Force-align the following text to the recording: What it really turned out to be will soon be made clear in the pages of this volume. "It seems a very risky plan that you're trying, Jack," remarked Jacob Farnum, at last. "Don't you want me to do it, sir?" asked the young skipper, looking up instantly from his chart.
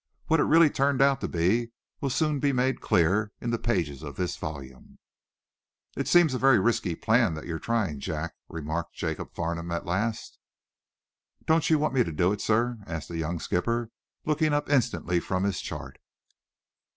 What 0.25 0.39
it 0.39 0.45
really 0.45 0.71
turned 0.71 0.99
out 0.99 1.21
to 1.21 1.27
be 1.27 1.73
will 1.99 2.09
soon 2.09 2.39
be 2.39 2.51
made 2.51 2.81
clear 2.81 3.33
in 3.39 3.51
the 3.51 3.59
pages 3.59 4.01
of 4.01 4.15
this 4.15 4.35
volume. 4.35 4.97
"It 5.95 6.07
seems 6.07 6.33
a 6.33 6.39
very 6.39 6.57
risky 6.57 6.95
plan 6.95 7.35
that 7.35 7.45
you're 7.45 7.59
trying, 7.59 7.99
Jack," 7.99 8.33
remarked 8.49 8.95
Jacob 8.95 9.35
Farnum, 9.35 9.69
at 9.71 9.85
last. 9.85 10.39
"Don't 11.45 11.69
you 11.69 11.77
want 11.77 11.93
me 11.93 12.03
to 12.03 12.11
do 12.11 12.31
it, 12.31 12.41
sir?" 12.41 12.79
asked 12.87 13.09
the 13.09 13.19
young 13.19 13.39
skipper, 13.39 13.91
looking 14.25 14.53
up 14.53 14.71
instantly 14.71 15.19
from 15.19 15.43
his 15.43 15.61
chart. 15.61 15.99